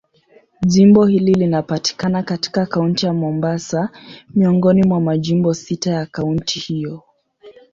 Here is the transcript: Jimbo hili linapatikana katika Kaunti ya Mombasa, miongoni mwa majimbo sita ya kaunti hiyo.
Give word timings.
Jimbo 0.65 1.05
hili 1.05 1.33
linapatikana 1.33 2.23
katika 2.23 2.65
Kaunti 2.65 3.05
ya 3.05 3.13
Mombasa, 3.13 3.89
miongoni 4.35 4.83
mwa 4.83 4.99
majimbo 5.01 5.53
sita 5.53 5.91
ya 5.91 6.05
kaunti 6.05 6.59
hiyo. 6.59 7.03